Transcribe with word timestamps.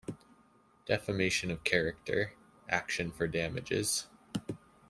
Defamation 0.87 1.51
of 1.51 1.63
character: 1.63 2.33
action 2.67 3.11
for 3.11 3.27
damages. 3.27 4.07